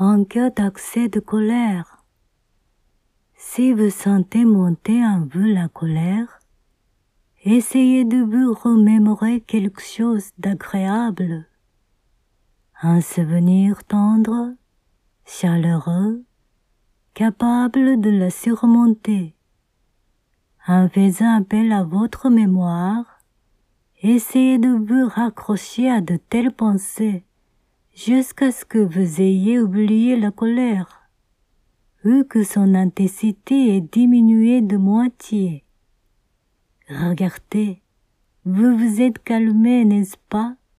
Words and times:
en 0.00 0.24
cas 0.24 0.50
d'accès 0.50 1.08
de 1.08 1.18
colère. 1.18 2.04
Si 3.34 3.72
vous 3.72 3.90
sentez 3.90 4.44
monter 4.44 5.04
en 5.04 5.26
vous 5.26 5.44
la 5.44 5.68
colère, 5.68 6.38
essayez 7.42 8.04
de 8.04 8.18
vous 8.18 8.54
remémorer 8.54 9.40
quelque 9.40 9.82
chose 9.82 10.30
d'agréable, 10.38 11.46
un 12.80 13.00
souvenir 13.00 13.82
tendre, 13.84 14.54
chaleureux, 15.26 16.22
capable 17.14 18.00
de 18.00 18.10
la 18.10 18.30
surmonter. 18.30 19.34
En 20.68 20.88
faisant 20.88 21.38
appel 21.38 21.72
à 21.72 21.82
votre 21.82 22.30
mémoire, 22.30 23.20
essayez 24.00 24.58
de 24.58 24.68
vous 24.68 25.08
raccrocher 25.08 25.90
à 25.90 26.00
de 26.00 26.16
telles 26.16 26.52
pensées 26.52 27.24
jusqu'à 27.98 28.52
ce 28.52 28.64
que 28.64 28.78
vous 28.78 29.20
ayez 29.20 29.58
oublié 29.58 30.16
la 30.16 30.30
colère, 30.30 31.10
ou 32.04 32.22
que 32.22 32.44
son 32.44 32.74
intensité 32.74 33.76
ait 33.76 33.80
diminué 33.80 34.60
de 34.60 34.76
moitié. 34.76 35.64
Regardez, 36.88 37.82
vous 38.44 38.78
vous 38.78 39.00
êtes 39.00 39.18
calmé, 39.18 39.84
n'est-ce 39.84 40.16
pas? 40.28 40.54